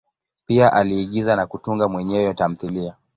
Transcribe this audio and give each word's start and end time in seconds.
Pia 0.45 0.73
aliigiza 0.73 1.35
na 1.35 1.45
kutunga 1.47 1.87
mwenyewe 1.89 2.33
tamthilia. 2.33 2.95